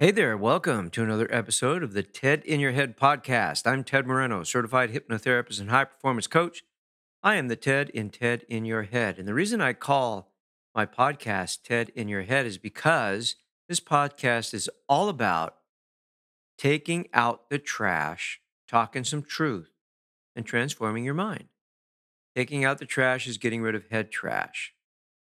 Hey 0.00 0.12
there, 0.12 0.36
welcome 0.36 0.90
to 0.90 1.02
another 1.02 1.26
episode 1.28 1.82
of 1.82 1.92
the 1.92 2.04
TED 2.04 2.44
in 2.44 2.60
Your 2.60 2.70
Head 2.70 2.96
podcast. 2.96 3.66
I'm 3.66 3.82
Ted 3.82 4.06
Moreno, 4.06 4.44
certified 4.44 4.92
hypnotherapist 4.92 5.58
and 5.58 5.70
high 5.70 5.86
performance 5.86 6.28
coach. 6.28 6.62
I 7.20 7.34
am 7.34 7.48
the 7.48 7.56
TED 7.56 7.90
in 7.90 8.10
TED 8.10 8.44
in 8.48 8.64
Your 8.64 8.84
Head. 8.84 9.18
And 9.18 9.26
the 9.26 9.34
reason 9.34 9.60
I 9.60 9.72
call 9.72 10.30
my 10.72 10.86
podcast 10.86 11.64
TED 11.64 11.90
in 11.96 12.06
Your 12.06 12.22
Head 12.22 12.46
is 12.46 12.58
because 12.58 13.34
this 13.68 13.80
podcast 13.80 14.54
is 14.54 14.70
all 14.88 15.08
about 15.08 15.56
taking 16.56 17.08
out 17.12 17.50
the 17.50 17.58
trash, 17.58 18.40
talking 18.68 19.02
some 19.02 19.24
truth, 19.24 19.72
and 20.36 20.46
transforming 20.46 21.02
your 21.02 21.14
mind. 21.14 21.48
Taking 22.36 22.64
out 22.64 22.78
the 22.78 22.86
trash 22.86 23.26
is 23.26 23.36
getting 23.36 23.62
rid 23.62 23.74
of 23.74 23.88
head 23.90 24.12
trash. 24.12 24.74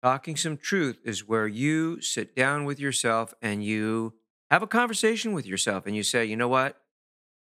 Talking 0.03 0.35
some 0.35 0.57
truth 0.57 0.99
is 1.05 1.25
where 1.25 1.47
you 1.47 2.01
sit 2.01 2.35
down 2.35 2.65
with 2.65 2.77
yourself 2.77 3.33
and 3.41 3.63
you 3.63 4.15
have 4.49 4.63
a 4.63 4.67
conversation 4.67 5.33
with 5.33 5.45
yourself 5.45 5.85
and 5.85 5.95
you 5.95 6.03
say, 6.03 6.25
you 6.25 6.35
know 6.35 6.47
what? 6.47 6.77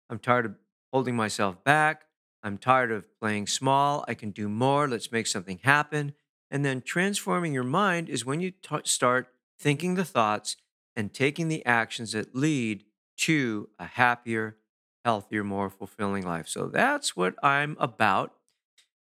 I'm 0.08 0.18
tired 0.18 0.46
of 0.46 0.54
holding 0.92 1.16
myself 1.16 1.62
back. 1.62 2.04
I'm 2.42 2.58
tired 2.58 2.90
of 2.90 3.06
playing 3.20 3.46
small. 3.46 4.04
I 4.08 4.14
can 4.14 4.30
do 4.30 4.48
more. 4.48 4.88
Let's 4.88 5.12
make 5.12 5.26
something 5.26 5.60
happen. 5.62 6.14
And 6.50 6.64
then 6.64 6.80
transforming 6.80 7.54
your 7.54 7.64
mind 7.64 8.08
is 8.08 8.24
when 8.24 8.40
you 8.40 8.50
t- 8.50 8.76
start 8.84 9.28
thinking 9.58 9.94
the 9.94 10.04
thoughts 10.04 10.56
and 10.96 11.12
taking 11.12 11.48
the 11.48 11.64
actions 11.64 12.12
that 12.12 12.34
lead 12.34 12.84
to 13.18 13.68
a 13.78 13.84
happier, 13.84 14.56
healthier, 15.04 15.44
more 15.44 15.70
fulfilling 15.70 16.24
life. 16.24 16.48
So 16.48 16.66
that's 16.66 17.14
what 17.14 17.34
I'm 17.42 17.76
about. 17.78 18.32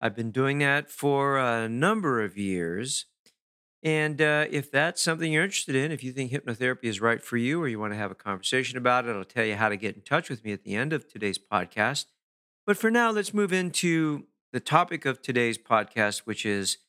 I've 0.01 0.15
been 0.15 0.31
doing 0.31 0.59
that 0.59 0.89
for 0.89 1.37
a 1.37 1.69
number 1.69 2.21
of 2.21 2.37
years. 2.37 3.05
And 3.83 4.21
uh, 4.21 4.45
if 4.49 4.71
that's 4.71 5.01
something 5.01 5.31
you're 5.31 5.43
interested 5.43 5.75
in, 5.75 5.91
if 5.91 6.03
you 6.03 6.11
think 6.11 6.31
hypnotherapy 6.31 6.85
is 6.85 6.99
right 6.99 7.21
for 7.21 7.37
you 7.37 7.61
or 7.61 7.67
you 7.67 7.79
want 7.79 7.93
to 7.93 7.97
have 7.97 8.11
a 8.11 8.15
conversation 8.15 8.77
about 8.77 9.05
it, 9.05 9.15
I'll 9.15 9.23
tell 9.23 9.45
you 9.45 9.55
how 9.55 9.69
to 9.69 9.77
get 9.77 9.95
in 9.95 10.01
touch 10.01 10.29
with 10.29 10.43
me 10.43 10.51
at 10.51 10.63
the 10.63 10.75
end 10.75 10.93
of 10.93 11.07
today's 11.07 11.37
podcast. 11.37 12.05
But 12.65 12.77
for 12.77 12.89
now, 12.89 13.11
let's 13.11 13.33
move 13.33 13.53
into 13.53 14.25
the 14.51 14.59
topic 14.59 15.05
of 15.05 15.21
today's 15.21 15.57
podcast, 15.57 16.19
which 16.19 16.45
is 16.45 16.79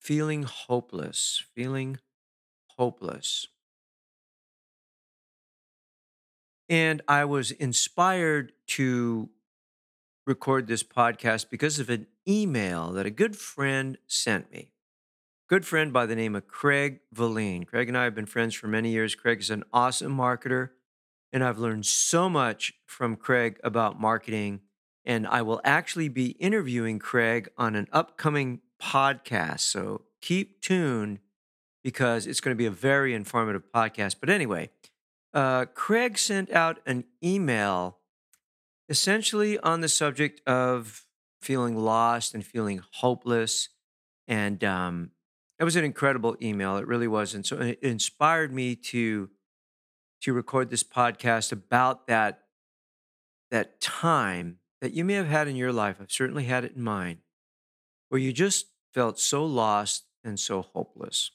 feeling 0.00 0.44
hopeless. 0.44 1.44
Feeling 1.54 1.98
hopeless. 2.78 3.46
And 6.68 7.02
I 7.08 7.24
was 7.24 7.50
inspired 7.50 8.52
to 8.68 9.30
record 10.26 10.66
this 10.66 10.82
podcast 10.82 11.50
because 11.50 11.78
of 11.78 11.88
an 11.88 12.06
email 12.26 12.92
that 12.92 13.06
a 13.06 13.10
good 13.10 13.36
friend 13.36 13.96
sent 14.06 14.52
me. 14.52 14.72
Good 15.48 15.64
friend 15.64 15.94
by 15.94 16.04
the 16.04 16.14
name 16.14 16.36
of 16.36 16.46
Craig 16.46 17.00
Valine. 17.10 17.64
Craig 17.64 17.88
and 17.88 17.96
I 17.96 18.04
have 18.04 18.14
been 18.14 18.26
friends 18.26 18.54
for 18.54 18.68
many 18.68 18.90
years. 18.90 19.14
Craig 19.14 19.40
is 19.40 19.48
an 19.48 19.64
awesome 19.72 20.14
marketer, 20.14 20.72
and 21.32 21.42
I've 21.42 21.56
learned 21.56 21.86
so 21.86 22.28
much 22.28 22.74
from 22.84 23.16
Craig 23.16 23.58
about 23.64 23.98
marketing. 23.98 24.60
And 25.06 25.26
I 25.26 25.40
will 25.40 25.62
actually 25.64 26.10
be 26.10 26.32
interviewing 26.32 26.98
Craig 26.98 27.48
on 27.56 27.76
an 27.76 27.88
upcoming 27.92 28.60
podcast. 28.78 29.60
So 29.60 30.02
keep 30.20 30.60
tuned 30.60 31.20
because 31.82 32.26
it's 32.26 32.42
going 32.42 32.54
to 32.54 32.58
be 32.58 32.66
a 32.66 32.70
very 32.70 33.14
informative 33.14 33.62
podcast. 33.74 34.16
But 34.20 34.28
anyway, 34.28 34.68
uh, 35.32 35.64
Craig 35.72 36.18
sent 36.18 36.52
out 36.52 36.80
an 36.84 37.04
email 37.24 38.00
essentially 38.90 39.58
on 39.60 39.80
the 39.80 39.88
subject 39.88 40.46
of 40.46 41.06
feeling 41.40 41.74
lost 41.74 42.34
and 42.34 42.44
feeling 42.44 42.82
hopeless. 42.92 43.70
And 44.26 44.62
um, 44.62 45.12
it 45.58 45.64
was 45.64 45.76
an 45.76 45.84
incredible 45.84 46.36
email. 46.40 46.76
It 46.76 46.86
really 46.86 47.08
was. 47.08 47.34
And 47.34 47.44
so 47.44 47.58
it 47.58 47.78
inspired 47.82 48.52
me 48.52 48.76
to 48.76 49.30
to 50.20 50.32
record 50.32 50.68
this 50.70 50.82
podcast 50.82 51.52
about 51.52 52.06
that 52.08 52.44
that 53.50 53.80
time 53.80 54.58
that 54.80 54.92
you 54.92 55.04
may 55.04 55.14
have 55.14 55.28
had 55.28 55.48
in 55.48 55.56
your 55.56 55.72
life. 55.72 55.96
I've 56.00 56.12
certainly 56.12 56.44
had 56.44 56.64
it 56.64 56.74
in 56.76 56.82
mine, 56.82 57.18
where 58.08 58.20
you 58.20 58.32
just 58.32 58.66
felt 58.94 59.18
so 59.18 59.44
lost 59.44 60.04
and 60.24 60.38
so 60.38 60.62
hopeless. 60.62 61.30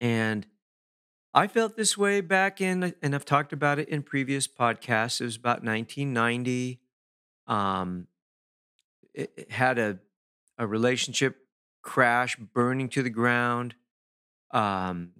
And 0.00 0.46
I 1.34 1.46
felt 1.46 1.76
this 1.76 1.96
way 1.96 2.20
back 2.20 2.60
in, 2.60 2.94
and 3.02 3.14
I've 3.14 3.24
talked 3.24 3.52
about 3.52 3.78
it 3.78 3.88
in 3.88 4.02
previous 4.02 4.46
podcasts. 4.46 5.20
It 5.20 5.24
was 5.24 5.36
about 5.36 5.64
1990. 5.64 6.80
Um, 7.46 8.06
it, 9.14 9.32
it 9.36 9.50
had 9.50 9.78
a 9.78 9.98
a 10.58 10.66
relationship 10.66 11.47
crash, 11.88 12.36
burning 12.36 12.90
to 12.90 13.02
the 13.02 13.08
ground. 13.08 13.74
Um, 14.50 15.12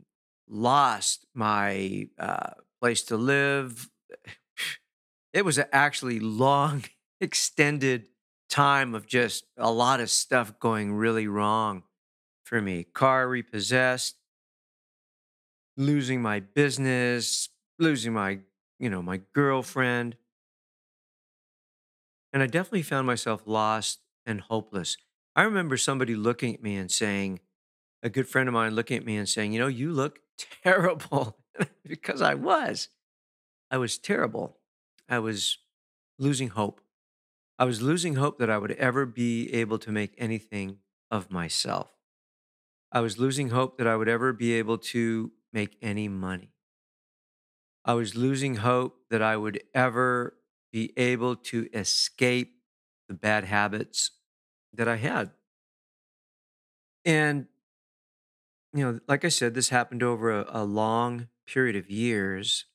lost 0.46 1.24
my 1.34 2.08
uh, 2.18 2.50
place 2.80 3.02
to 3.04 3.16
live. 3.16 3.88
It 5.34 5.44
was 5.44 5.60
actually 5.72 6.20
long, 6.20 6.84
extended 7.20 8.08
time 8.48 8.94
of 8.94 9.06
just 9.06 9.44
a 9.58 9.70
lot 9.70 10.00
of 10.00 10.08
stuff 10.10 10.58
going 10.58 10.94
really 10.94 11.28
wrong 11.28 11.82
for 12.44 12.62
me. 12.62 12.84
Car 12.84 13.28
repossessed, 13.28 14.16
losing 15.76 16.22
my 16.22 16.40
business, 16.40 17.50
losing 17.78 18.14
my, 18.14 18.38
you 18.78 18.88
know, 18.88 19.02
my 19.02 19.20
girlfriend. 19.34 20.16
And 22.32 22.42
I 22.42 22.46
definitely 22.46 22.82
found 22.82 23.06
myself 23.06 23.42
lost 23.44 24.00
and 24.24 24.40
hopeless. 24.40 24.96
I 25.38 25.42
remember 25.42 25.76
somebody 25.76 26.16
looking 26.16 26.52
at 26.52 26.64
me 26.64 26.74
and 26.74 26.90
saying, 26.90 27.38
a 28.02 28.10
good 28.10 28.26
friend 28.26 28.48
of 28.48 28.54
mine 28.54 28.74
looking 28.74 28.96
at 28.96 29.04
me 29.04 29.16
and 29.16 29.28
saying, 29.28 29.52
you 29.52 29.60
know, 29.60 29.68
you 29.68 29.92
look 29.92 30.18
terrible 30.64 31.38
because 31.84 32.20
I 32.20 32.34
was. 32.34 32.88
I 33.70 33.76
was 33.76 33.98
terrible. 33.98 34.56
I 35.08 35.20
was 35.20 35.58
losing 36.18 36.48
hope. 36.48 36.80
I 37.56 37.66
was 37.66 37.80
losing 37.80 38.16
hope 38.16 38.38
that 38.38 38.50
I 38.50 38.58
would 38.58 38.72
ever 38.72 39.06
be 39.06 39.54
able 39.54 39.78
to 39.78 39.92
make 39.92 40.12
anything 40.18 40.78
of 41.08 41.30
myself. 41.30 41.92
I 42.90 42.98
was 42.98 43.20
losing 43.20 43.50
hope 43.50 43.78
that 43.78 43.86
I 43.86 43.94
would 43.94 44.08
ever 44.08 44.32
be 44.32 44.54
able 44.54 44.78
to 44.78 45.30
make 45.52 45.76
any 45.80 46.08
money. 46.08 46.50
I 47.84 47.94
was 47.94 48.16
losing 48.16 48.56
hope 48.56 49.02
that 49.10 49.22
I 49.22 49.36
would 49.36 49.62
ever 49.72 50.34
be 50.72 50.92
able 50.96 51.36
to 51.36 51.68
escape 51.72 52.56
the 53.06 53.14
bad 53.14 53.44
habits 53.44 54.10
that 54.74 54.88
I 54.88 54.96
had. 54.96 55.30
And, 57.04 57.46
you 58.74 58.84
know, 58.84 59.00
like 59.08 59.24
I 59.24 59.28
said, 59.28 59.54
this 59.54 59.70
happened 59.70 60.02
over 60.02 60.30
a, 60.30 60.46
a 60.48 60.64
long 60.64 61.28
period 61.46 61.76
of 61.76 61.90
years 61.90 62.66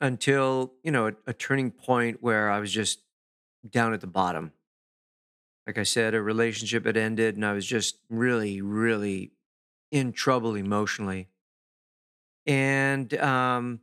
until, 0.00 0.72
you 0.82 0.90
know, 0.90 1.08
a, 1.08 1.12
a 1.28 1.32
turning 1.32 1.70
point 1.70 2.18
where 2.20 2.50
I 2.50 2.58
was 2.58 2.72
just 2.72 3.00
down 3.68 3.92
at 3.92 4.00
the 4.00 4.06
bottom. 4.06 4.52
Like 5.66 5.78
I 5.78 5.82
said, 5.84 6.14
a 6.14 6.22
relationship 6.22 6.86
had 6.86 6.96
ended 6.96 7.36
and 7.36 7.44
I 7.44 7.52
was 7.52 7.66
just 7.66 7.98
really, 8.08 8.60
really 8.60 9.32
in 9.92 10.12
trouble 10.12 10.54
emotionally. 10.54 11.28
And 12.46 13.12
um, 13.14 13.80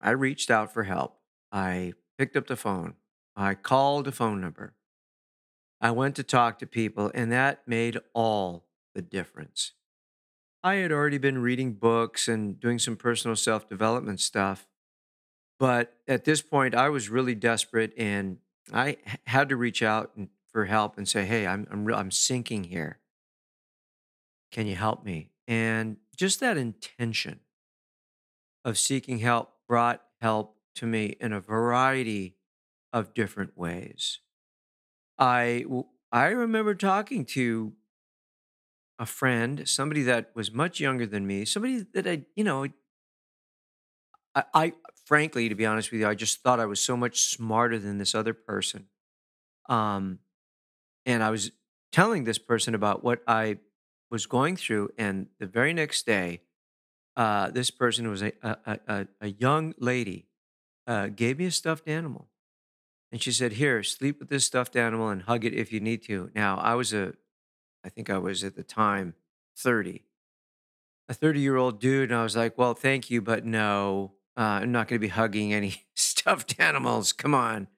I 0.00 0.10
reached 0.10 0.50
out 0.50 0.72
for 0.72 0.84
help. 0.84 1.18
I 1.52 1.92
picked 2.18 2.36
up 2.36 2.46
the 2.46 2.56
phone. 2.56 2.94
I 3.36 3.54
called 3.54 4.08
a 4.08 4.12
phone 4.12 4.40
number. 4.40 4.74
I 5.82 5.90
went 5.90 6.14
to 6.16 6.22
talk 6.22 6.60
to 6.60 6.66
people, 6.66 7.10
and 7.12 7.32
that 7.32 7.66
made 7.66 7.98
all 8.14 8.66
the 8.94 9.02
difference. 9.02 9.72
I 10.62 10.76
had 10.76 10.92
already 10.92 11.18
been 11.18 11.38
reading 11.38 11.72
books 11.72 12.28
and 12.28 12.58
doing 12.60 12.78
some 12.78 12.96
personal 12.96 13.34
self 13.34 13.68
development 13.68 14.20
stuff. 14.20 14.68
But 15.58 15.96
at 16.06 16.24
this 16.24 16.40
point, 16.40 16.76
I 16.76 16.88
was 16.88 17.08
really 17.08 17.34
desperate 17.34 17.92
and 17.96 18.38
I 18.72 18.98
had 19.26 19.48
to 19.48 19.56
reach 19.56 19.82
out 19.82 20.16
for 20.52 20.66
help 20.66 20.96
and 20.96 21.08
say, 21.08 21.24
Hey, 21.24 21.46
I'm, 21.46 21.66
I'm, 21.70 21.92
I'm 21.92 22.10
sinking 22.12 22.64
here. 22.64 23.00
Can 24.52 24.68
you 24.68 24.76
help 24.76 25.04
me? 25.04 25.30
And 25.48 25.96
just 26.16 26.38
that 26.40 26.56
intention 26.56 27.40
of 28.64 28.78
seeking 28.78 29.18
help 29.18 29.54
brought 29.66 30.02
help 30.20 30.56
to 30.76 30.86
me 30.86 31.16
in 31.20 31.32
a 31.32 31.40
variety 31.40 32.36
of 32.92 33.14
different 33.14 33.56
ways. 33.58 34.20
I 35.22 35.64
I 36.10 36.26
remember 36.26 36.74
talking 36.74 37.24
to 37.26 37.74
a 38.98 39.06
friend, 39.06 39.68
somebody 39.68 40.02
that 40.02 40.30
was 40.34 40.52
much 40.52 40.78
younger 40.80 41.06
than 41.06 41.26
me, 41.26 41.44
somebody 41.44 41.84
that 41.94 42.06
I, 42.06 42.22
you 42.36 42.44
know, 42.44 42.66
I, 44.34 44.44
I 44.54 44.72
frankly, 45.06 45.48
to 45.48 45.54
be 45.54 45.66
honest 45.66 45.90
with 45.92 46.00
you, 46.00 46.08
I 46.08 46.14
just 46.14 46.42
thought 46.42 46.60
I 46.60 46.66
was 46.66 46.80
so 46.80 46.96
much 46.96 47.22
smarter 47.22 47.78
than 47.78 47.98
this 47.98 48.14
other 48.14 48.34
person. 48.34 48.86
Um, 49.68 50.20
and 51.06 51.22
I 51.22 51.30
was 51.30 51.52
telling 51.92 52.24
this 52.24 52.38
person 52.38 52.74
about 52.74 53.04
what 53.04 53.22
I 53.26 53.58
was 54.10 54.26
going 54.26 54.56
through, 54.56 54.90
and 54.98 55.28
the 55.40 55.46
very 55.46 55.72
next 55.74 56.06
day, 56.06 56.42
uh, 57.16 57.50
this 57.50 57.70
person 57.70 58.08
was 58.10 58.22
a 58.22 58.32
a, 58.42 58.80
a, 58.88 59.08
a 59.22 59.28
young 59.28 59.74
lady, 59.78 60.26
uh, 60.86 61.08
gave 61.08 61.38
me 61.38 61.46
a 61.46 61.52
stuffed 61.52 61.88
animal, 61.88 62.28
and 63.12 63.22
she 63.22 63.30
said, 63.30 63.52
"Here, 63.52 63.82
sleep 63.82 64.18
with 64.18 64.30
this 64.30 64.46
stuffed 64.46 64.74
animal 64.74 65.10
and 65.10 65.22
hug 65.22 65.44
it 65.44 65.52
if 65.52 65.70
you 65.72 65.80
need 65.80 66.02
to." 66.04 66.30
Now, 66.34 66.56
I 66.56 66.74
was 66.74 66.94
a, 66.94 67.12
I 67.84 67.90
think 67.90 68.08
I 68.08 68.18
was 68.18 68.42
at 68.42 68.56
the 68.56 68.64
time 68.64 69.14
thirty, 69.56 70.06
a 71.08 71.14
thirty-year-old 71.14 71.78
dude, 71.78 72.10
and 72.10 72.18
I 72.18 72.22
was 72.22 72.34
like, 72.34 72.56
"Well, 72.56 72.74
thank 72.74 73.10
you, 73.10 73.20
but 73.20 73.44
no, 73.44 74.14
uh, 74.36 74.60
I'm 74.62 74.72
not 74.72 74.88
going 74.88 74.98
to 74.98 75.06
be 75.06 75.08
hugging 75.08 75.52
any 75.52 75.84
stuffed 75.94 76.58
animals. 76.58 77.12
Come 77.12 77.34
on." 77.34 77.68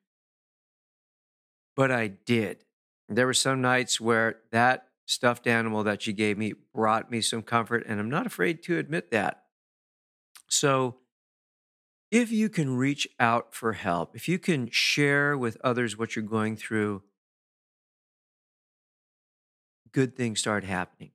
But 1.75 1.91
I 1.91 2.07
did. 2.07 2.65
There 3.09 3.27
were 3.27 3.35
some 3.35 3.61
nights 3.61 4.01
where 4.01 4.37
that 4.53 4.87
stuffed 5.07 5.47
animal 5.47 5.83
that 5.85 6.01
she 6.01 6.13
gave 6.13 6.39
me 6.39 6.55
brought 6.73 7.11
me 7.11 7.21
some 7.21 7.43
comfort, 7.43 7.85
and 7.87 7.99
I'm 7.99 8.09
not 8.09 8.27
afraid 8.27 8.63
to 8.65 8.79
admit 8.79 9.11
that. 9.11 9.43
So, 10.49 10.97
if 12.15 12.31
you 12.31 12.49
can 12.49 12.77
reach 12.77 13.09
out 13.19 13.57
for 13.57 13.73
help, 13.73 14.15
if 14.15 14.29
you 14.29 14.39
can 14.39 14.71
share 14.71 15.37
with 15.37 15.57
others 15.65 15.99
what 15.99 16.15
you're 16.15 16.25
going 16.25 16.57
through, 16.57 17.03
good 19.91 20.15
things 20.15 20.39
start 20.39 20.63
happening. 20.63 21.11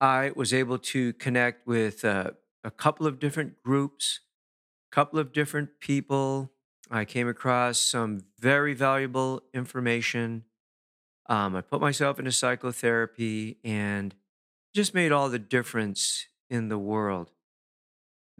I 0.00 0.32
was 0.34 0.54
able 0.54 0.78
to 0.78 1.12
connect 1.12 1.66
with 1.66 2.02
uh, 2.02 2.30
a 2.64 2.70
couple 2.70 3.06
of 3.06 3.18
different 3.18 3.62
groups, 3.62 4.20
a 4.90 4.94
couple 4.94 5.18
of 5.18 5.34
different 5.34 5.80
people. 5.80 6.50
I 6.90 7.04
came 7.04 7.28
across 7.28 7.78
some 7.78 8.22
very 8.38 8.72
valuable 8.72 9.42
information. 9.52 10.44
Um, 11.26 11.54
I 11.54 11.60
put 11.60 11.82
myself 11.82 12.18
into 12.18 12.32
psychotherapy 12.32 13.58
and 13.62 14.14
just 14.74 14.94
made 14.94 15.12
all 15.12 15.28
the 15.28 15.38
difference 15.38 16.24
in 16.48 16.70
the 16.70 16.78
world. 16.78 17.32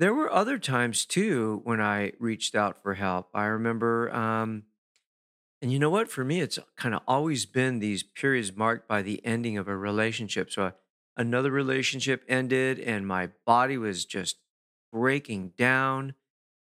There 0.01 0.15
were 0.15 0.33
other 0.33 0.59
times 0.59 1.05
too 1.05 1.61
when 1.65 1.79
I 1.79 2.13
reached 2.19 2.55
out 2.55 2.83
for 2.83 2.95
help. 2.95 3.29
I 3.35 3.45
remember, 3.45 4.11
um, 4.15 4.63
and 5.61 5.71
you 5.71 5.79
know 5.79 5.91
what? 5.91 6.09
For 6.09 6.25
me, 6.25 6.41
it's 6.41 6.59
kind 6.75 6.95
of 6.95 7.03
always 7.07 7.45
been 7.45 7.81
these 7.81 8.03
periods 8.03 8.57
marked 8.57 8.89
by 8.89 9.03
the 9.03 9.21
ending 9.27 9.59
of 9.59 9.69
a 9.69 9.77
relationship. 9.77 10.51
So, 10.51 10.63
uh, 10.63 10.71
another 11.19 11.51
relationship 11.51 12.25
ended, 12.31 12.81
and 12.81 13.07
my 13.07 13.29
body 13.45 13.77
was 13.77 14.07
just 14.07 14.39
breaking 14.91 15.53
down. 15.59 16.15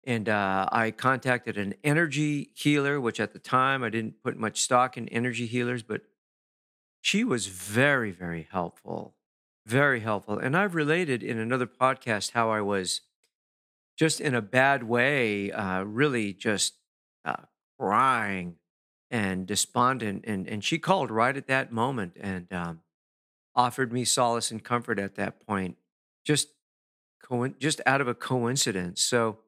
And 0.06 0.30
uh, 0.30 0.70
I 0.72 0.92
contacted 0.92 1.58
an 1.58 1.74
energy 1.84 2.52
healer, 2.56 3.02
which 3.02 3.20
at 3.20 3.34
the 3.34 3.40
time 3.40 3.84
I 3.84 3.90
didn't 3.90 4.24
put 4.24 4.38
much 4.38 4.62
stock 4.62 4.96
in 4.96 5.10
energy 5.10 5.48
healers, 5.48 5.84
but 5.84 6.04
she 7.02 7.26
was 7.26 7.48
very, 7.48 8.12
very 8.12 8.48
helpful. 8.50 9.16
Very 9.66 10.00
helpful. 10.00 10.38
And 10.38 10.56
I've 10.56 10.76
related 10.76 11.24
in 11.24 11.38
another 11.38 11.68
podcast 11.68 12.32
how 12.32 12.52
I 12.52 12.62
was 12.62 13.02
just 13.98 14.22
in 14.22 14.36
a 14.36 14.42
bad 14.42 14.84
way, 14.84 15.52
uh, 15.52 15.84
really 15.84 16.34
just 16.34 16.76
uh, 17.26 17.44
crying 17.80 18.56
and 19.10 19.48
despondent. 19.48 20.24
And, 20.28 20.48
and 20.48 20.64
she 20.64 20.78
called 20.78 21.10
right 21.10 21.36
at 21.36 21.48
that 21.48 21.72
moment 21.72 22.14
and 22.20 22.52
um, 22.54 22.82
offered 23.56 23.92
me 23.92 24.06
solace 24.06 24.52
and 24.52 24.64
comfort 24.64 25.00
at 25.00 25.16
that 25.16 25.46
point, 25.46 25.78
just, 26.26 26.50
co- 27.24 27.48
just 27.60 27.82
out 27.86 28.02
of 28.02 28.08
a 28.08 28.14
coincidence. 28.14 29.04
So, 29.04 29.40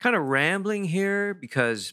kind 0.00 0.16
of 0.16 0.22
rambling 0.22 0.84
here 0.84 1.34
because 1.34 1.92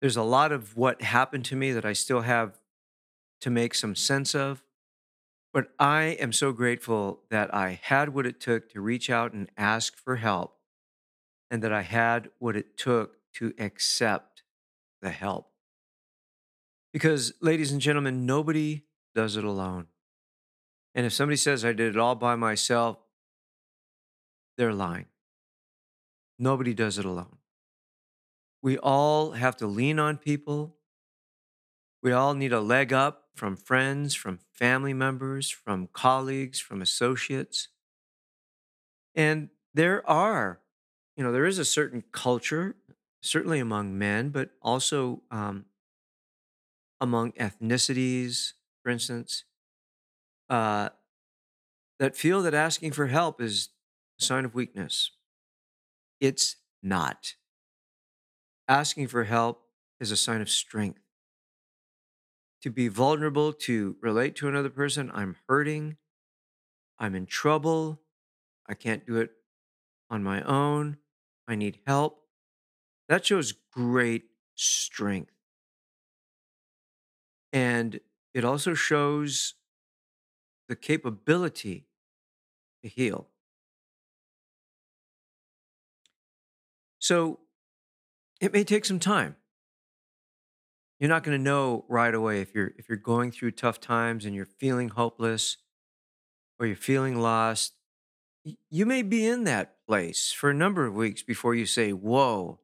there's 0.00 0.16
a 0.16 0.22
lot 0.22 0.52
of 0.52 0.76
what 0.76 1.02
happened 1.02 1.44
to 1.46 1.56
me 1.56 1.72
that 1.72 1.84
I 1.84 1.92
still 1.92 2.20
have 2.20 2.60
to 3.40 3.50
make 3.50 3.74
some 3.74 3.94
sense 3.94 4.34
of. 4.34 4.62
But 5.56 5.68
I 5.78 6.18
am 6.20 6.34
so 6.34 6.52
grateful 6.52 7.22
that 7.30 7.54
I 7.54 7.80
had 7.82 8.12
what 8.12 8.26
it 8.26 8.40
took 8.40 8.68
to 8.72 8.80
reach 8.82 9.08
out 9.08 9.32
and 9.32 9.50
ask 9.56 9.96
for 9.96 10.16
help, 10.16 10.58
and 11.50 11.62
that 11.62 11.72
I 11.72 11.80
had 11.80 12.28
what 12.38 12.56
it 12.56 12.76
took 12.76 13.16
to 13.36 13.54
accept 13.58 14.42
the 15.00 15.08
help. 15.08 15.48
Because, 16.92 17.32
ladies 17.40 17.72
and 17.72 17.80
gentlemen, 17.80 18.26
nobody 18.26 18.82
does 19.14 19.38
it 19.38 19.44
alone. 19.44 19.86
And 20.94 21.06
if 21.06 21.14
somebody 21.14 21.38
says 21.38 21.64
I 21.64 21.72
did 21.72 21.96
it 21.96 21.98
all 21.98 22.16
by 22.16 22.36
myself, 22.36 22.98
they're 24.58 24.74
lying. 24.74 25.06
Nobody 26.38 26.74
does 26.74 26.98
it 26.98 27.06
alone. 27.06 27.38
We 28.60 28.76
all 28.76 29.30
have 29.30 29.56
to 29.56 29.66
lean 29.66 29.98
on 29.98 30.18
people. 30.18 30.76
We 32.02 32.12
all 32.12 32.34
need 32.34 32.52
a 32.52 32.60
leg 32.60 32.92
up 32.92 33.25
from 33.36 33.56
friends, 33.56 34.14
from 34.14 34.38
family 34.52 34.94
members, 34.94 35.50
from 35.50 35.88
colleagues, 35.92 36.58
from 36.58 36.82
associates. 36.82 37.68
And 39.14 39.50
there 39.74 40.08
are, 40.08 40.60
you 41.16 41.24
know, 41.24 41.32
there 41.32 41.46
is 41.46 41.58
a 41.58 41.64
certain 41.64 42.02
culture, 42.12 42.76
certainly 43.22 43.58
among 43.60 43.98
men, 43.98 44.30
but 44.30 44.50
also 44.62 45.22
um, 45.30 45.66
among 47.00 47.32
ethnicities, 47.32 48.52
for 48.82 48.90
instance, 48.90 49.44
uh, 50.48 50.88
that 51.98 52.16
feel 52.16 52.42
that 52.42 52.54
asking 52.54 52.92
for 52.92 53.06
help 53.06 53.40
is 53.40 53.70
a 54.20 54.24
sign 54.24 54.44
of 54.44 54.54
weakness. 54.54 55.10
It's 56.20 56.56
not. 56.82 57.34
Asking 58.68 59.08
for 59.08 59.24
help 59.24 59.68
is 60.00 60.10
a 60.10 60.16
sign 60.16 60.40
of 60.40 60.50
strength. 60.50 61.00
To 62.66 62.72
be 62.72 62.88
vulnerable, 62.88 63.52
to 63.52 63.94
relate 64.00 64.34
to 64.36 64.48
another 64.48 64.70
person, 64.70 65.08
I'm 65.14 65.36
hurting, 65.48 65.98
I'm 66.98 67.14
in 67.14 67.26
trouble, 67.26 68.02
I 68.68 68.74
can't 68.74 69.06
do 69.06 69.18
it 69.18 69.30
on 70.10 70.24
my 70.24 70.42
own, 70.42 70.96
I 71.46 71.54
need 71.54 71.78
help. 71.86 72.24
That 73.08 73.24
shows 73.24 73.54
great 73.72 74.24
strength. 74.56 75.30
And 77.52 78.00
it 78.34 78.44
also 78.44 78.74
shows 78.74 79.54
the 80.68 80.74
capability 80.74 81.86
to 82.82 82.88
heal. 82.88 83.28
So 86.98 87.38
it 88.40 88.52
may 88.52 88.64
take 88.64 88.84
some 88.84 88.98
time. 88.98 89.36
You're 90.98 91.10
not 91.10 91.24
going 91.24 91.36
to 91.36 91.42
know 91.42 91.84
right 91.88 92.14
away 92.14 92.40
if 92.40 92.54
you're 92.54 92.72
if 92.78 92.88
you're 92.88 92.96
going 92.96 93.30
through 93.30 93.52
tough 93.52 93.80
times 93.80 94.24
and 94.24 94.34
you're 94.34 94.46
feeling 94.46 94.88
hopeless 94.88 95.58
or 96.58 96.66
you're 96.66 96.76
feeling 96.76 97.20
lost. 97.20 97.74
You 98.70 98.86
may 98.86 99.02
be 99.02 99.26
in 99.26 99.44
that 99.44 99.76
place 99.86 100.32
for 100.32 100.50
a 100.50 100.54
number 100.54 100.86
of 100.86 100.94
weeks 100.94 101.22
before 101.22 101.54
you 101.54 101.66
say, 101.66 101.92
"Whoa, 101.92 102.60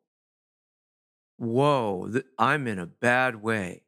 whoa, 1.36 2.10
I'm 2.38 2.66
in 2.66 2.78
a 2.78 2.86
bad 2.86 3.42
way 3.42 3.82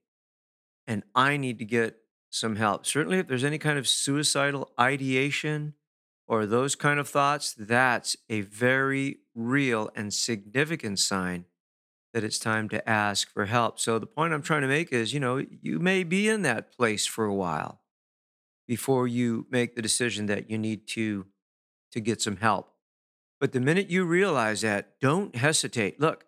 and 0.87 1.05
I 1.15 1.37
need 1.37 1.59
to 1.61 1.65
get 1.65 2.01
some 2.29 2.57
help." 2.57 2.85
Certainly 2.85 3.21
if 3.21 3.29
there's 3.29 3.45
any 3.45 3.59
kind 3.59 3.79
of 3.79 3.89
suicidal 3.89 4.73
ideation 4.79 5.75
or 6.27 6.45
those 6.45 6.75
kind 6.75 7.01
of 7.01 7.09
thoughts, 7.09 7.55
that's 7.55 8.17
a 8.29 8.43
very 8.43 9.21
real 9.35 9.91
and 9.95 10.13
significant 10.13 10.99
sign 10.99 11.47
that 12.15 12.25
it's 12.25 12.39
time 12.39 12.69
to 12.69 12.89
ask 12.89 13.29
for 13.29 13.47
help. 13.47 13.81
So 13.81 13.99
the 13.99 14.07
point 14.07 14.33
I'm 14.33 14.41
trying 14.41 14.63
to 14.63 14.69
make 14.69 14.93
is, 14.93 15.13
you 15.13 15.19
know, 15.19 15.45
you 15.61 15.81
may 15.81 16.05
be 16.05 16.29
in 16.29 16.43
that 16.43 16.75
place 16.75 17.05
for 17.05 17.25
a 17.25 17.35
while 17.35 17.81
before 18.69 19.09
you 19.09 19.47
make 19.51 19.75
the 19.75 19.83
decision 19.83 20.27
that 20.27 20.49
you 20.49 20.57
need 20.57 20.87
to 20.89 21.27
to 21.91 22.01
get 22.01 22.23
some 22.23 22.37
help. 22.37 22.73
But 23.41 23.53
the 23.53 23.61
minute 23.61 23.91
you 23.91 24.05
realize 24.05 24.63
that, 24.63 24.99
don't 25.01 25.37
hesitate. 25.37 26.01
Look, 26.01 26.25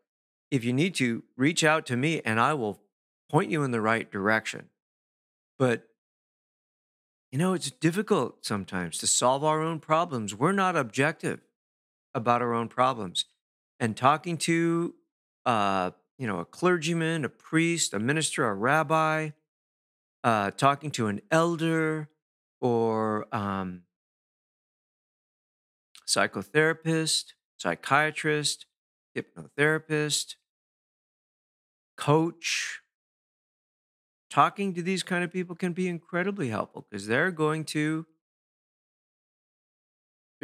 if 0.51 0.65
you 0.65 0.73
need 0.73 0.95
to, 0.97 1.23
reach 1.37 1.65
out 1.65 1.87
to 1.87 1.97
me 1.97 2.21
and 2.25 2.39
I 2.41 2.53
will 2.55 2.83
point 3.31 3.51
you 3.51 3.63
in 3.63 3.71
the 3.71 3.81
right 3.81 4.11
direction. 4.11 4.69
But 5.59 5.89
you 7.31 7.39
know, 7.39 7.55
it's 7.55 7.71
difficult 7.71 8.45
sometimes 8.45 8.99
to 8.99 9.07
solve 9.07 9.45
our 9.45 9.61
own 9.63 9.79
problems. 9.79 10.35
We're 10.35 10.53
not 10.53 10.77
objective 10.77 11.41
about 12.15 12.43
our 12.43 12.55
own 12.55 12.69
problems. 12.69 13.25
And 13.79 13.97
talking 13.97 14.37
to 14.39 14.95
uh, 15.47 15.93
you 16.19 16.27
know, 16.27 16.41
a 16.41 16.45
clergyman, 16.45 17.25
a 17.25 17.29
priest, 17.29 17.95
a 17.95 17.99
minister, 17.99 18.47
a 18.47 18.55
rabbi, 18.55 19.31
uh, 20.25 20.51
talking 20.51 20.91
to 20.91 21.07
an 21.07 21.21
elder 21.31 22.09
or 22.61 23.35
um, 23.35 23.83
psychotherapist, 26.07 27.35
psychiatrist, 27.59 28.67
hypnotherapist, 29.17 30.35
coach, 31.97 32.81
talking 34.31 34.75
to 34.75 34.83
these 34.83 35.03
kind 35.03 35.23
of 35.25 35.33
people 35.33 35.55
can 35.55 35.73
be 35.73 35.89
incredibly 35.89 36.49
helpful 36.49 36.87
because 36.91 37.07
they're 37.07 37.31
going 37.31 37.65
to 37.65 38.07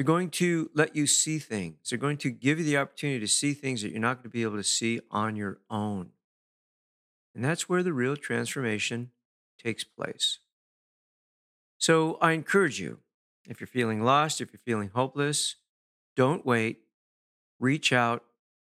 they're 0.02 0.16
going 0.16 0.30
to 0.30 0.68
let 0.74 0.96
you 0.96 1.06
see 1.06 1.38
things. 1.38 1.76
They're 1.88 1.96
going 1.96 2.16
to 2.16 2.30
give 2.32 2.58
you 2.58 2.64
the 2.64 2.76
opportunity 2.76 3.20
to 3.20 3.28
see 3.28 3.54
things 3.54 3.82
that 3.82 3.92
you're 3.92 4.00
not 4.00 4.16
going 4.16 4.24
to 4.24 4.30
be 4.30 4.42
able 4.42 4.56
to 4.56 4.64
see 4.64 4.98
on 5.12 5.36
your 5.36 5.60
own. 5.70 6.08
And 7.36 7.44
that's 7.44 7.68
where 7.68 7.84
the 7.84 7.92
real 7.92 8.16
transformation 8.16 9.12
takes 9.62 9.84
place. 9.84 10.40
So 11.78 12.18
I 12.20 12.32
encourage 12.32 12.80
you, 12.80 12.98
if 13.48 13.60
you're 13.60 13.68
feeling 13.68 14.02
lost, 14.02 14.40
if 14.40 14.52
you're 14.52 14.58
feeling 14.64 14.90
hopeless, 14.92 15.54
don't 16.16 16.44
wait. 16.44 16.80
Reach 17.60 17.92
out 17.92 18.24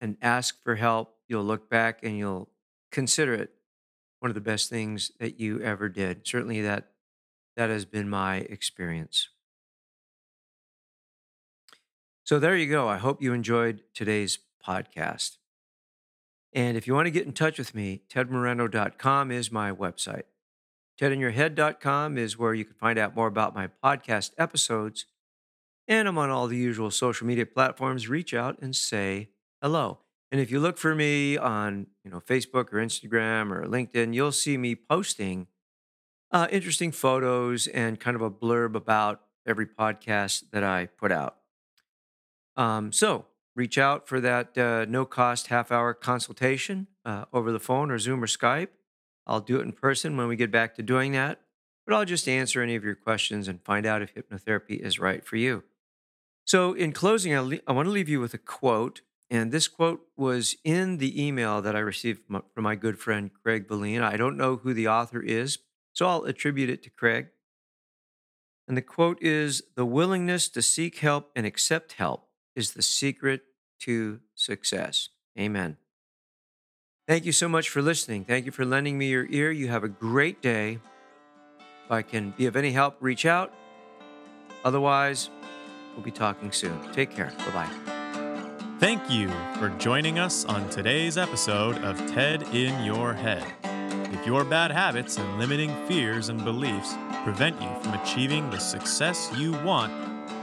and 0.01 0.17
ask 0.21 0.61
for 0.61 0.75
help. 0.75 1.15
You'll 1.29 1.45
look 1.45 1.69
back 1.69 1.99
and 2.03 2.17
you'll 2.17 2.49
consider 2.91 3.33
it 3.33 3.51
one 4.19 4.29
of 4.29 4.35
the 4.35 4.41
best 4.41 4.69
things 4.69 5.13
that 5.21 5.39
you 5.39 5.61
ever 5.61 5.87
did. 5.87 6.27
Certainly 6.27 6.63
that 6.63 6.89
that 7.55 7.69
has 7.69 7.85
been 7.85 8.09
my 8.09 8.39
experience. 8.39 9.29
So 12.25 12.39
there 12.39 12.55
you 12.55 12.67
go. 12.67 12.87
I 12.87 12.97
hope 12.97 13.21
you 13.21 13.33
enjoyed 13.33 13.81
today's 13.93 14.39
podcast. 14.65 15.37
And 16.53 16.77
if 16.77 16.87
you 16.87 16.93
want 16.93 17.07
to 17.07 17.11
get 17.11 17.25
in 17.25 17.33
touch 17.33 17.57
with 17.57 17.75
me, 17.75 18.03
tedmoreno.com 18.09 19.31
is 19.31 19.51
my 19.51 19.71
website. 19.71 20.23
Tedinyourhead.com 21.01 22.17
is 22.17 22.37
where 22.37 22.53
you 22.53 22.63
can 22.63 22.75
find 22.75 22.97
out 22.97 23.15
more 23.15 23.27
about 23.27 23.53
my 23.53 23.67
podcast 23.83 24.31
episodes. 24.37 25.05
And 25.87 26.07
I'm 26.07 26.17
on 26.17 26.29
all 26.29 26.47
the 26.47 26.55
usual 26.55 26.91
social 26.91 27.27
media 27.27 27.45
platforms. 27.45 28.07
Reach 28.07 28.33
out 28.33 28.57
and 28.61 28.73
say 28.73 29.29
hello. 29.61 29.99
And 30.31 30.39
if 30.39 30.49
you 30.49 30.59
look 30.61 30.77
for 30.77 30.95
me 30.95 31.35
on, 31.37 31.87
you 32.05 32.11
know, 32.11 32.21
Facebook 32.21 32.71
or 32.71 32.77
Instagram 32.77 33.51
or 33.51 33.65
LinkedIn, 33.65 34.13
you'll 34.13 34.31
see 34.31 34.57
me 34.57 34.75
posting 34.75 35.47
uh, 36.31 36.47
interesting 36.51 36.91
photos 36.91 37.67
and 37.67 37.99
kind 37.99 38.15
of 38.15 38.21
a 38.21 38.31
blurb 38.31 38.75
about 38.75 39.21
every 39.45 39.67
podcast 39.67 40.45
that 40.51 40.63
I 40.63 40.85
put 40.85 41.11
out. 41.11 41.42
Um, 42.55 42.91
so 42.91 43.25
reach 43.55 43.77
out 43.77 44.07
for 44.07 44.19
that 44.19 44.57
uh, 44.57 44.85
no 44.85 45.05
cost 45.05 45.47
half 45.47 45.71
hour 45.71 45.93
consultation 45.93 46.87
uh, 47.05 47.25
over 47.33 47.51
the 47.51 47.59
phone 47.59 47.91
or 47.91 47.99
Zoom 47.99 48.23
or 48.23 48.27
Skype. 48.27 48.69
I'll 49.25 49.41
do 49.41 49.59
it 49.59 49.63
in 49.63 49.71
person 49.71 50.17
when 50.17 50.27
we 50.27 50.35
get 50.35 50.51
back 50.51 50.75
to 50.75 50.83
doing 50.83 51.13
that, 51.13 51.39
but 51.85 51.95
I'll 51.95 52.05
just 52.05 52.27
answer 52.27 52.61
any 52.61 52.75
of 52.75 52.83
your 52.83 52.95
questions 52.95 53.47
and 53.47 53.63
find 53.63 53.85
out 53.85 54.01
if 54.01 54.13
hypnotherapy 54.13 54.79
is 54.79 54.99
right 54.99 55.25
for 55.25 55.37
you. 55.37 55.63
So, 56.45 56.73
in 56.73 56.91
closing, 56.91 57.33
I, 57.33 57.39
le- 57.39 57.59
I 57.65 57.71
want 57.71 57.85
to 57.87 57.91
leave 57.91 58.09
you 58.09 58.19
with 58.19 58.33
a 58.33 58.39
quote. 58.39 59.01
And 59.29 59.51
this 59.51 59.67
quote 59.69 60.01
was 60.15 60.57
in 60.63 60.97
the 60.97 61.25
email 61.25 61.61
that 61.61 61.75
I 61.75 61.79
received 61.79 62.27
from, 62.27 62.43
from 62.53 62.63
my 62.65 62.75
good 62.75 62.99
friend 62.99 63.31
Craig 63.41 63.67
Valine. 63.67 64.01
I 64.01 64.17
don't 64.17 64.37
know 64.37 64.57
who 64.57 64.73
the 64.73 64.89
author 64.89 65.21
is, 65.21 65.59
so 65.93 66.05
I'll 66.05 66.25
attribute 66.25 66.69
it 66.69 66.83
to 66.83 66.89
Craig. 66.89 67.27
And 68.67 68.77
the 68.77 68.81
quote 68.81 69.21
is 69.23 69.63
The 69.75 69.85
willingness 69.85 70.49
to 70.49 70.61
seek 70.61 70.99
help 70.99 71.31
and 71.35 71.45
accept 71.45 71.93
help 71.93 72.27
is 72.55 72.73
the 72.73 72.81
secret 72.81 73.41
to 73.81 74.19
success. 74.35 75.09
Amen. 75.37 75.77
Thank 77.07 77.25
you 77.25 77.31
so 77.31 77.49
much 77.49 77.69
for 77.69 77.81
listening. 77.81 78.23
Thank 78.23 78.45
you 78.45 78.51
for 78.51 78.63
lending 78.63 78.97
me 78.97 79.09
your 79.09 79.27
ear. 79.29 79.51
You 79.51 79.67
have 79.67 79.83
a 79.83 79.89
great 79.89 80.41
day. 80.41 80.79
If 81.85 81.91
I 81.91 82.01
can 82.01 82.31
be 82.31 82.45
of 82.45 82.55
any 82.55 82.71
help, 82.71 82.95
reach 83.01 83.25
out. 83.25 83.53
Otherwise, 84.63 85.29
we'll 85.93 86.05
be 86.05 86.11
talking 86.11 86.51
soon. 86.51 86.79
Take 86.93 87.11
care. 87.11 87.33
Bye 87.39 87.67
bye. 87.67 87.93
Thank 88.79 89.09
you 89.09 89.29
for 89.59 89.69
joining 89.79 90.19
us 90.19 90.45
on 90.45 90.69
today's 90.69 91.17
episode 91.17 91.77
of 91.79 91.97
TED 92.13 92.43
in 92.53 92.83
Your 92.83 93.13
Head. 93.13 93.45
If 94.13 94.25
your 94.25 94.45
bad 94.45 94.71
habits 94.71 95.17
and 95.17 95.39
limiting 95.39 95.73
fears 95.87 96.29
and 96.29 96.43
beliefs 96.43 96.93
prevent 97.23 97.61
you 97.61 97.69
from 97.81 97.93
achieving 97.95 98.49
the 98.49 98.59
success 98.59 99.31
you 99.35 99.51
want, 99.63 99.91